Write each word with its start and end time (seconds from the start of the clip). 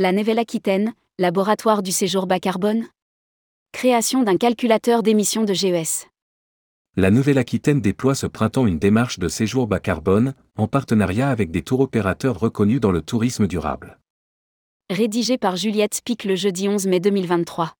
La 0.00 0.12
Nouvelle-Aquitaine, 0.12 0.92
laboratoire 1.18 1.82
du 1.82 1.90
séjour 1.90 2.28
bas 2.28 2.38
carbone 2.38 2.86
Création 3.72 4.22
d'un 4.22 4.36
calculateur 4.36 5.02
d'émissions 5.02 5.42
de 5.42 5.52
GES. 5.52 6.06
La 6.94 7.10
Nouvelle-Aquitaine 7.10 7.80
déploie 7.80 8.14
ce 8.14 8.28
printemps 8.28 8.68
une 8.68 8.78
démarche 8.78 9.18
de 9.18 9.26
séjour 9.26 9.66
bas 9.66 9.80
carbone, 9.80 10.34
en 10.56 10.68
partenariat 10.68 11.30
avec 11.30 11.50
des 11.50 11.62
tours 11.62 11.80
opérateurs 11.80 12.38
reconnus 12.38 12.80
dans 12.80 12.92
le 12.92 13.02
tourisme 13.02 13.48
durable. 13.48 13.98
Rédigé 14.88 15.36
par 15.36 15.56
Juliette 15.56 16.00
Pic 16.04 16.22
le 16.22 16.36
jeudi 16.36 16.68
11 16.68 16.86
mai 16.86 17.00
2023. 17.00 17.74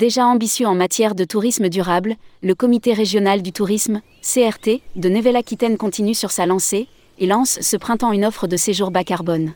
Déjà 0.00 0.24
ambitieux 0.24 0.66
en 0.66 0.74
matière 0.74 1.14
de 1.14 1.24
tourisme 1.24 1.68
durable, 1.68 2.16
le 2.42 2.54
Comité 2.54 2.94
régional 2.94 3.42
du 3.42 3.52
tourisme, 3.52 4.00
CRT, 4.22 4.80
de 4.96 5.10
Nouvelle-Aquitaine 5.10 5.76
continue 5.76 6.14
sur 6.14 6.30
sa 6.30 6.46
lancée 6.46 6.88
et 7.18 7.26
lance 7.26 7.58
ce 7.60 7.76
printemps 7.76 8.12
une 8.12 8.24
offre 8.24 8.46
de 8.46 8.56
séjour 8.56 8.90
bas 8.90 9.04
carbone. 9.04 9.52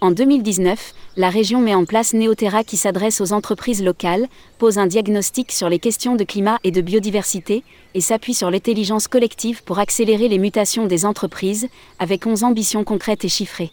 En 0.00 0.12
2019, 0.12 0.94
la 1.18 1.28
région 1.28 1.60
met 1.60 1.74
en 1.74 1.84
place 1.84 2.14
Neoterra 2.14 2.64
qui 2.64 2.78
s'adresse 2.78 3.20
aux 3.20 3.34
entreprises 3.34 3.84
locales, 3.84 4.28
pose 4.56 4.78
un 4.78 4.86
diagnostic 4.86 5.52
sur 5.52 5.68
les 5.68 5.78
questions 5.78 6.16
de 6.16 6.24
climat 6.24 6.58
et 6.64 6.70
de 6.70 6.80
biodiversité, 6.80 7.62
et 7.92 8.00
s'appuie 8.00 8.32
sur 8.32 8.50
l'intelligence 8.50 9.08
collective 9.08 9.62
pour 9.62 9.78
accélérer 9.78 10.28
les 10.28 10.38
mutations 10.38 10.86
des 10.86 11.04
entreprises, 11.04 11.68
avec 11.98 12.24
11 12.24 12.44
ambitions 12.44 12.82
concrètes 12.82 13.26
et 13.26 13.28
chiffrées. 13.28 13.72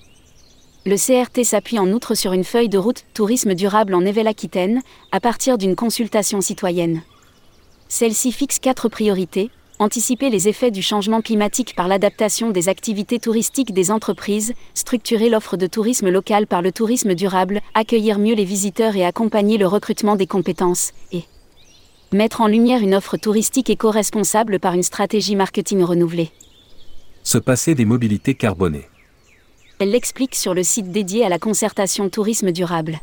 Le 0.85 0.95
CRT 0.95 1.43
s'appuie 1.43 1.79
en 1.79 1.91
outre 1.91 2.15
sur 2.15 2.33
une 2.33 2.43
feuille 2.43 2.69
de 2.69 2.77
route 2.77 3.03
tourisme 3.13 3.55
durable 3.55 3.93
en 3.93 4.01
Nouvelle-Aquitaine, 4.01 4.81
à 5.11 5.19
partir 5.19 5.57
d'une 5.57 5.75
consultation 5.75 6.39
citoyenne. 6.41 7.01
Celle-ci 7.89 8.31
fixe 8.31 8.59
quatre 8.59 8.89
priorités 8.89 9.49
anticiper 9.79 10.29
les 10.29 10.47
effets 10.47 10.71
du 10.71 10.81
changement 10.81 11.21
climatique 11.21 11.75
par 11.75 11.87
l'adaptation 11.87 12.49
des 12.49 12.69
activités 12.69 13.19
touristiques 13.19 13.73
des 13.73 13.91
entreprises, 13.91 14.53
structurer 14.73 15.29
l'offre 15.29 15.57
de 15.57 15.67
tourisme 15.67 16.09
local 16.09 16.47
par 16.47 16.61
le 16.61 16.71
tourisme 16.71 17.13
durable, 17.13 17.61
accueillir 17.73 18.19
mieux 18.19 18.33
les 18.33 18.45
visiteurs 18.45 18.95
et 18.95 19.05
accompagner 19.05 19.57
le 19.57 19.67
recrutement 19.67 20.15
des 20.15 20.27
compétences, 20.27 20.93
et 21.11 21.23
mettre 22.11 22.41
en 22.41 22.47
lumière 22.47 22.81
une 22.81 22.95
offre 22.95 23.17
touristique 23.17 23.69
éco-responsable 23.69 24.59
par 24.59 24.73
une 24.73 24.83
stratégie 24.83 25.35
marketing 25.35 25.83
renouvelée. 25.83 26.31
Se 27.23 27.37
passer 27.37 27.75
des 27.75 27.85
mobilités 27.85 28.35
carbonées. 28.35 28.87
Elle 29.79 29.91
l'explique 29.91 30.33
sur 30.33 30.55
le 30.55 30.63
site 30.63 30.91
dédié 30.91 31.23
à 31.23 31.29
la 31.29 31.37
concertation 31.37 32.09
tourisme 32.09 32.51
durable. 32.51 32.99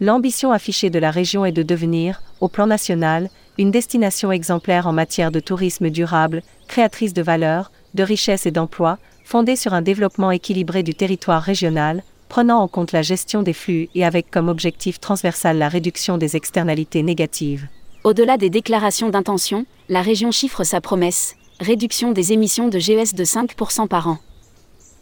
L'ambition 0.00 0.52
affichée 0.52 0.90
de 0.90 1.00
la 1.00 1.10
région 1.10 1.44
est 1.44 1.52
de 1.52 1.64
devenir, 1.64 2.22
au 2.40 2.48
plan 2.48 2.68
national, 2.68 3.30
une 3.58 3.72
destination 3.72 4.30
exemplaire 4.30 4.86
en 4.86 4.92
matière 4.92 5.32
de 5.32 5.40
tourisme 5.40 5.90
durable, 5.90 6.42
créatrice 6.68 7.14
de 7.14 7.22
valeur, 7.22 7.72
de 7.94 8.04
richesse 8.04 8.46
et 8.46 8.52
d'emplois, 8.52 8.98
fondée 9.24 9.56
sur 9.56 9.74
un 9.74 9.82
développement 9.82 10.30
équilibré 10.30 10.84
du 10.84 10.94
territoire 10.94 11.42
régional, 11.42 12.04
prenant 12.28 12.60
en 12.60 12.68
compte 12.68 12.92
la 12.92 13.02
gestion 13.02 13.42
des 13.42 13.52
flux 13.52 13.88
et 13.94 14.04
avec 14.04 14.30
comme 14.30 14.48
objectif 14.48 15.00
transversal 15.00 15.58
la 15.58 15.68
réduction 15.68 16.16
des 16.16 16.36
externalités 16.36 17.02
négatives. 17.02 17.66
Au-delà 18.04 18.36
des 18.36 18.50
déclarations 18.50 19.10
d'intention, 19.10 19.66
la 19.88 20.02
région 20.02 20.30
chiffre 20.30 20.64
sa 20.64 20.80
promesse, 20.80 21.36
réduction 21.60 22.12
des 22.12 22.32
émissions 22.32 22.68
de 22.68 22.78
GES 22.78 23.14
de 23.14 23.24
5% 23.24 23.88
par 23.88 24.08
an. 24.08 24.18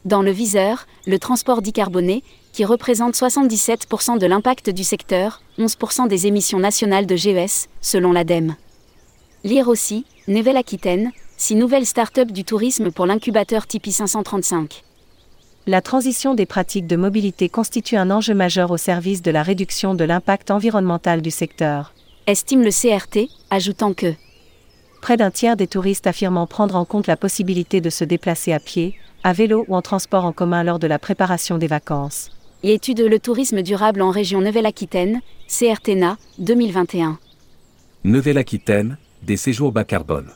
Dans 0.07 0.23
le 0.23 0.31
viseur, 0.31 0.87
le 1.07 1.19
transport 1.19 1.61
décarboné, 1.61 2.23
qui 2.53 2.65
représente 2.65 3.15
77% 3.15 4.19
de 4.19 4.27
l'impact 4.27 4.71
du 4.71 4.83
secteur, 4.83 5.43
11% 5.59 6.09
des 6.09 6.27
émissions 6.27 6.59
nationales 6.59 7.07
de 7.07 7.17
GES, 7.17 7.69
selon 7.83 8.13
l'ADEME. 8.13 8.57
Lire 9.45 9.69
aussi, 9.69 10.07
Nouvelle-Aquitaine, 10.27 11.13
6 11.37 11.57
nouvelles 11.57 11.87
start-up 11.87 12.31
du 12.33 12.45
tourisme 12.45 12.91
pour 12.91 13.07
l'incubateur 13.07 13.67
Tipeee 13.67 13.93
535. 13.93 14.85
La 15.67 15.83
transition 15.83 16.35
des 16.35 16.47
pratiques 16.47 16.87
de 16.87 16.97
mobilité 16.97 17.51
constitue 17.51 17.97
un 17.97 18.11
enjeu 18.11 18.35
majeur 18.35 18.71
au 18.71 18.79
service 18.79 19.21
de 19.21 19.31
la 19.31 19.43
réduction 19.43 19.95
de 19.95 20.05
l'impact 20.05 20.51
environnemental 20.51 21.21
du 21.21 21.31
secteur. 21.31 21.93
Estime 22.27 22.63
le 22.63 22.71
CRT, 22.71 23.29
ajoutant 23.51 23.93
que 23.93 24.15
près 25.03 25.17
d'un 25.17 25.31
tiers 25.31 25.57
des 25.57 25.67
touristes 25.67 26.07
affirmant 26.07 26.47
prendre 26.47 26.77
en 26.77 26.85
compte 26.85 27.07
la 27.07 27.17
possibilité 27.17 27.81
de 27.81 27.91
se 27.91 28.05
déplacer 28.05 28.53
à 28.53 28.61
pied, 28.61 28.95
à 29.25 29.33
vélo 29.33 29.65
ou 29.69 29.77
en 29.77 29.83
transport 29.83 30.25
en 30.25 30.33
commun 30.33 30.63
lors 30.65 30.79
de 30.79 30.87
la 30.87 30.99
préparation 30.99 31.59
des 31.59 31.67
vacances. 31.67 32.31
Et 32.63 32.75
étude 32.75 33.01
le 33.01 33.19
tourisme 33.19 33.63
durable 33.63 34.03
en 34.03 34.11
région 34.11 34.41
Nouvelle-Aquitaine, 34.41 35.21
CRTNA, 35.49 36.17
2021. 36.39 37.19
Nouvelle-Aquitaine, 38.05 38.97
des 39.23 39.37
séjours 39.37 39.73
bas 39.73 39.85
carbone. 39.85 40.31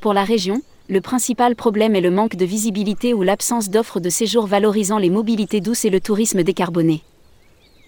Pour 0.00 0.14
la 0.14 0.24
région, 0.24 0.62
le 0.88 1.00
principal 1.00 1.54
problème 1.54 1.94
est 1.94 2.00
le 2.00 2.10
manque 2.10 2.36
de 2.36 2.44
visibilité 2.44 3.14
ou 3.14 3.22
l'absence 3.22 3.70
d'offres 3.70 4.00
de 4.00 4.10
séjour 4.10 4.46
valorisant 4.46 4.98
les 4.98 5.10
mobilités 5.10 5.60
douces 5.60 5.84
et 5.84 5.90
le 5.90 6.00
tourisme 6.00 6.42
décarboné. 6.42 7.02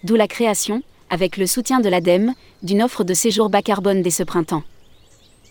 D'où 0.04 0.16
la 0.16 0.28
création, 0.28 0.82
avec 1.10 1.36
le 1.36 1.46
soutien 1.46 1.80
de 1.80 1.88
l'ADEME, 1.88 2.32
d'une 2.62 2.82
offre 2.82 3.04
de 3.04 3.14
séjour 3.14 3.50
bas 3.50 3.62
carbone 3.62 4.02
dès 4.02 4.10
ce 4.10 4.22
printemps. 4.22 4.62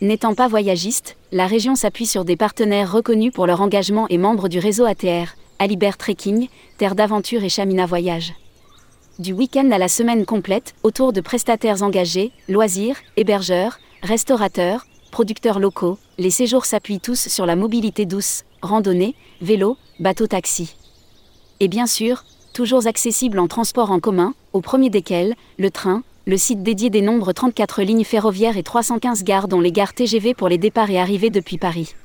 N'étant 0.01 0.33
pas 0.33 0.47
voyagiste, 0.47 1.15
la 1.31 1.47
région 1.47 1.75
s'appuie 1.75 2.07
sur 2.07 2.25
des 2.25 2.35
partenaires 2.35 2.91
reconnus 2.91 3.31
pour 3.31 3.47
leur 3.47 3.61
engagement 3.61 4.07
et 4.09 4.17
membres 4.17 4.49
du 4.49 4.59
réseau 4.59 4.85
ATR, 4.85 5.35
Alibert 5.59 5.97
Trekking, 5.97 6.49
Terre 6.77 6.95
d'Aventure 6.95 7.43
et 7.43 7.49
Chamina 7.49 7.85
Voyage. 7.85 8.33
Du 9.19 9.31
week-end 9.31 9.69
à 9.71 9.77
la 9.77 9.87
semaine 9.87 10.25
complète, 10.25 10.73
autour 10.83 11.13
de 11.13 11.21
prestataires 11.21 11.83
engagés, 11.83 12.31
loisirs, 12.49 12.97
hébergeurs, 13.15 13.77
restaurateurs, 14.01 14.85
producteurs 15.11 15.59
locaux, 15.59 15.99
les 16.17 16.31
séjours 16.31 16.65
s'appuient 16.65 16.99
tous 16.99 17.27
sur 17.27 17.45
la 17.45 17.55
mobilité 17.55 18.05
douce, 18.05 18.43
randonnée, 18.61 19.15
vélo, 19.41 19.77
bateau-taxi. 19.99 20.75
Et 21.59 21.67
bien 21.67 21.85
sûr, 21.85 22.25
toujours 22.53 22.87
accessible 22.87 23.39
en 23.39 23.47
transport 23.47 23.91
en 23.91 23.99
commun, 23.99 24.33
au 24.53 24.61
premier 24.61 24.89
desquels, 24.89 25.35
le 25.57 25.69
train, 25.69 26.03
le 26.25 26.37
site 26.37 26.63
dédié 26.63 26.89
des 26.89 27.01
nombres 27.01 27.33
34 27.33 27.81
lignes 27.81 28.05
ferroviaires 28.05 28.57
et 28.57 28.63
315 28.63 29.23
gares 29.23 29.47
dont 29.49 29.59
les 29.59 29.73
gares 29.73 29.93
TGV 29.93 30.33
pour 30.33 30.47
les 30.47 30.57
départs 30.57 30.89
et 30.89 30.99
arrivées 30.99 31.29
depuis 31.29 31.57
Paris. 31.57 31.95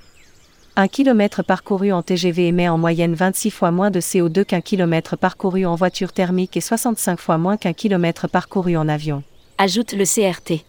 Un 0.75 0.89
kilomètre 0.89 1.45
parcouru 1.45 1.93
en 1.93 2.03
TGV 2.03 2.49
émet 2.49 2.69
en 2.69 2.79
moyenne 2.79 3.15
26 3.15 3.51
fois 3.51 3.71
moins 3.71 3.91
de 3.91 4.01
CO2 4.01 4.45
qu'un 4.45 4.61
kilomètre 4.61 5.17
parcouru 5.17 5.67
en 5.67 5.75
voiture 5.75 6.13
thermique 6.13 6.57
et 6.57 6.61
65 6.61 7.19
fois 7.21 7.39
moins 7.39 7.57
qu'un 7.57 7.73
kilomètre 7.73 8.29
parcouru 8.29 8.77
en 8.77 8.89
avion. 8.89 9.23
Ajoute 9.57 9.93
le 9.93 10.05
CRT. 10.05 10.65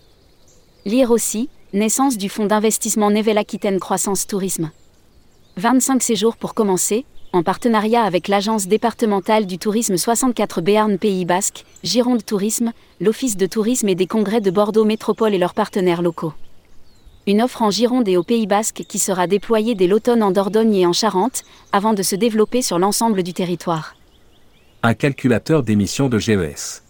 Lire 0.85 1.11
aussi, 1.11 1.49
naissance 1.73 2.17
du 2.17 2.29
fonds 2.29 2.47
d'investissement 2.47 3.11
Nouvelle-Aquitaine 3.11 3.79
Croissance 3.79 4.25
Tourisme. 4.25 4.71
25 5.57 6.01
séjours 6.01 6.37
pour 6.37 6.53
commencer, 6.53 7.05
en 7.31 7.43
partenariat 7.43 8.03
avec 8.03 8.27
l'Agence 8.27 8.67
départementale 8.67 9.45
du 9.45 9.57
tourisme 9.57 9.97
64 9.97 10.61
Béarn 10.61 10.97
Pays 10.97 11.25
Basque, 11.25 11.63
Gironde 11.83 12.25
Tourisme, 12.25 12.71
l'Office 12.99 13.37
de 13.37 13.45
tourisme 13.45 13.89
et 13.89 13.95
des 13.95 14.07
congrès 14.07 14.41
de 14.41 14.49
Bordeaux 14.51 14.85
Métropole 14.85 15.33
et 15.33 15.37
leurs 15.37 15.53
partenaires 15.53 16.01
locaux. 16.01 16.33
Une 17.27 17.41
offre 17.41 17.61
en 17.61 17.69
Gironde 17.69 18.07
et 18.07 18.17
au 18.17 18.23
Pays 18.23 18.47
Basque 18.47 18.83
qui 18.87 18.97
sera 18.97 19.27
déployée 19.27 19.75
dès 19.75 19.85
l'automne 19.85 20.23
en 20.23 20.31
Dordogne 20.31 20.73
et 20.73 20.85
en 20.85 20.93
Charente, 20.93 21.43
avant 21.71 21.93
de 21.93 22.01
se 22.01 22.15
développer 22.15 22.61
sur 22.61 22.79
l'ensemble 22.79 23.21
du 23.21 23.33
territoire. 23.33 23.95
Un 24.81 24.95
calculateur 24.95 25.61
d'émissions 25.61 26.09
de 26.09 26.17
GES. 26.17 26.81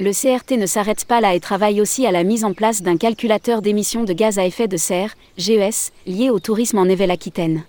Le 0.00 0.10
CRT 0.10 0.58
ne 0.58 0.66
s'arrête 0.66 1.04
pas 1.04 1.20
là 1.20 1.34
et 1.34 1.40
travaille 1.40 1.80
aussi 1.80 2.04
à 2.04 2.10
la 2.10 2.24
mise 2.24 2.44
en 2.44 2.52
place 2.52 2.82
d'un 2.82 2.96
calculateur 2.96 3.62
d'émissions 3.62 4.02
de 4.02 4.12
gaz 4.12 4.40
à 4.40 4.44
effet 4.44 4.66
de 4.66 4.76
serre, 4.76 5.14
GES, 5.38 5.92
lié 6.06 6.30
au 6.30 6.40
tourisme 6.40 6.78
en 6.78 6.86
Nouvelle-Aquitaine. 6.86 7.62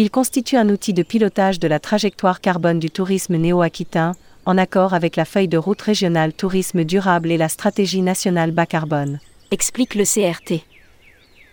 Il 0.00 0.10
constitue 0.10 0.56
un 0.56 0.70
outil 0.70 0.94
de 0.94 1.02
pilotage 1.02 1.60
de 1.60 1.68
la 1.68 1.78
trajectoire 1.78 2.40
carbone 2.40 2.78
du 2.78 2.90
tourisme 2.90 3.36
néo-aquitain, 3.36 4.12
en 4.46 4.56
accord 4.56 4.94
avec 4.94 5.14
la 5.14 5.26
feuille 5.26 5.46
de 5.46 5.58
route 5.58 5.82
régionale 5.82 6.32
tourisme 6.32 6.84
durable 6.84 7.30
et 7.30 7.36
la 7.36 7.50
stratégie 7.50 8.00
nationale 8.00 8.50
bas 8.50 8.64
carbone. 8.64 9.20
Explique 9.50 9.94
le 9.94 10.04
CRT. 10.04 10.64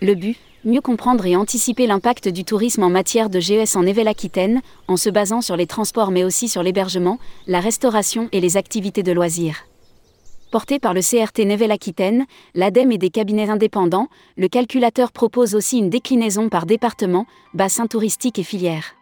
Le 0.01 0.15
but 0.15 0.38
Mieux 0.63 0.79
comprendre 0.79 1.25
et 1.25 1.35
anticiper 1.35 1.88
l'impact 1.88 2.29
du 2.29 2.45
tourisme 2.45 2.83
en 2.83 2.89
matière 2.89 3.29
de 3.29 3.41
GES 3.41 3.75
en 3.75 3.83
Nouvelle-Aquitaine, 3.83 4.61
en 4.88 4.95
se 4.95 5.09
basant 5.09 5.41
sur 5.41 5.57
les 5.57 5.67
transports 5.67 6.11
mais 6.11 6.23
aussi 6.23 6.47
sur 6.47 6.63
l'hébergement, 6.63 7.19
la 7.47 7.59
restauration 7.59 8.29
et 8.31 8.39
les 8.39 8.55
activités 8.55 9.03
de 9.03 9.11
loisirs. 9.11 9.65
Porté 10.49 10.79
par 10.79 10.94
le 10.94 11.01
CRT 11.01 11.45
Nouvelle-Aquitaine, 11.45 12.25
l'ADEME 12.55 12.94
et 12.94 12.97
des 12.97 13.09
cabinets 13.09 13.49
indépendants, 13.49 14.07
le 14.38 14.47
calculateur 14.47 15.11
propose 15.11 15.55
aussi 15.55 15.77
une 15.77 15.89
déclinaison 15.89 16.47
par 16.47 16.65
département, 16.65 17.25
bassin 17.53 17.85
touristique 17.85 18.39
et 18.39 18.44
filière. 18.44 18.95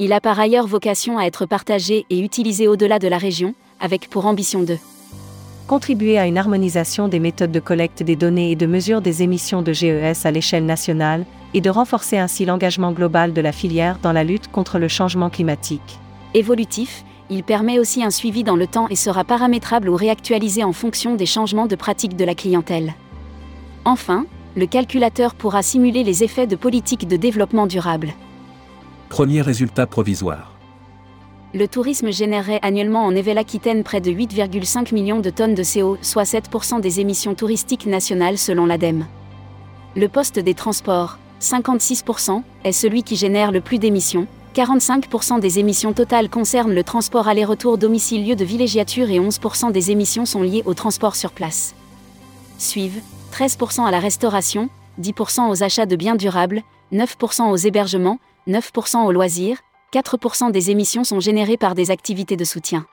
Il 0.00 0.14
a 0.14 0.22
par 0.22 0.40
ailleurs 0.40 0.66
vocation 0.66 1.18
à 1.18 1.24
être 1.24 1.44
partagé 1.44 2.06
et 2.08 2.18
utilisé 2.18 2.66
au-delà 2.66 2.98
de 2.98 3.08
la 3.08 3.18
région, 3.18 3.54
avec 3.78 4.08
pour 4.08 4.24
ambition 4.24 4.62
de 4.62 4.78
contribuer 5.66 6.18
à 6.18 6.26
une 6.26 6.36
harmonisation 6.36 7.08
des 7.08 7.20
méthodes 7.20 7.52
de 7.52 7.60
collecte 7.60 8.02
des 8.02 8.16
données 8.16 8.50
et 8.50 8.56
de 8.56 8.66
mesure 8.66 9.00
des 9.00 9.22
émissions 9.22 9.62
de 9.62 9.72
GES 9.72 10.24
à 10.24 10.30
l'échelle 10.30 10.66
nationale, 10.66 11.26
et 11.52 11.60
de 11.60 11.70
renforcer 11.70 12.16
ainsi 12.16 12.44
l'engagement 12.46 12.92
global 12.92 13.32
de 13.34 13.40
la 13.40 13.52
filière 13.52 13.98
dans 14.02 14.12
la 14.12 14.24
lutte 14.24 14.50
contre 14.50 14.78
le 14.78 14.88
changement 14.88 15.30
climatique. 15.30 15.98
Évolutif, 16.34 17.04
il 17.30 17.42
permet 17.42 17.78
aussi 17.78 18.04
un 18.04 18.10
suivi 18.10 18.44
dans 18.44 18.56
le 18.56 18.66
temps 18.66 18.88
et 18.88 18.96
sera 18.96 19.24
paramétrable 19.24 19.88
ou 19.88 19.96
réactualisé 19.96 20.62
en 20.62 20.72
fonction 20.72 21.14
des 21.14 21.26
changements 21.26 21.66
de 21.66 21.76
pratique 21.76 22.16
de 22.16 22.24
la 22.24 22.34
clientèle. 22.34 22.94
Enfin, 23.84 24.26
le 24.56 24.66
calculateur 24.66 25.34
pourra 25.34 25.62
simuler 25.62 26.04
les 26.04 26.22
effets 26.22 26.46
de 26.46 26.56
politiques 26.56 27.08
de 27.08 27.16
développement 27.16 27.66
durable. 27.66 28.12
Premier 29.08 29.42
résultat 29.42 29.86
provisoire. 29.86 30.52
Le 31.54 31.68
tourisme 31.68 32.10
générerait 32.10 32.58
annuellement 32.62 33.04
en 33.04 33.12
Nouvelle-Aquitaine 33.12 33.84
près 33.84 34.00
de 34.00 34.10
8,5 34.10 34.92
millions 34.92 35.20
de 35.20 35.30
tonnes 35.30 35.54
de 35.54 35.62
CO, 35.62 35.96
soit 36.02 36.24
7% 36.24 36.80
des 36.80 37.00
émissions 37.00 37.34
touristiques 37.34 37.86
nationales 37.86 38.38
selon 38.38 38.66
l'ADEME. 38.66 39.06
Le 39.94 40.08
poste 40.08 40.40
des 40.40 40.54
transports, 40.54 41.18
56%, 41.40 42.42
est 42.64 42.72
celui 42.72 43.04
qui 43.04 43.14
génère 43.14 43.52
le 43.52 43.60
plus 43.60 43.78
d'émissions. 43.78 44.26
45% 44.54 45.40
des 45.40 45.58
émissions 45.58 45.92
totales 45.92 46.30
concernent 46.30 46.74
le 46.74 46.84
transport 46.84 47.26
aller-retour 47.26 47.76
domicile-lieu 47.76 48.36
de 48.36 48.44
villégiature 48.44 49.10
et 49.10 49.18
11% 49.18 49.72
des 49.72 49.90
émissions 49.90 50.26
sont 50.26 50.42
liées 50.42 50.62
au 50.64 50.74
transport 50.74 51.16
sur 51.16 51.32
place. 51.32 51.74
Suivent 52.56 53.02
13% 53.32 53.84
à 53.84 53.90
la 53.90 53.98
restauration, 53.98 54.68
10% 55.00 55.50
aux 55.50 55.64
achats 55.64 55.86
de 55.86 55.96
biens 55.96 56.14
durables, 56.14 56.62
9% 56.92 57.50
aux 57.50 57.56
hébergements, 57.56 58.20
9% 58.46 59.04
aux 59.04 59.10
loisirs, 59.12 59.58
4% 59.92 60.52
des 60.52 60.70
émissions 60.70 61.02
sont 61.02 61.18
générées 61.18 61.56
par 61.56 61.74
des 61.74 61.90
activités 61.90 62.36
de 62.36 62.44
soutien. 62.44 62.86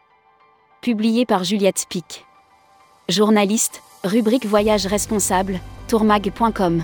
Publié 0.82 1.28
par 1.28 1.44
Juliette 1.44 1.86
Pic. 1.90 2.26
Journaliste, 3.08 3.84
rubrique 4.04 4.48
Voyage 4.48 4.88
responsable, 4.88 5.60
tourmag.com. 5.88 6.84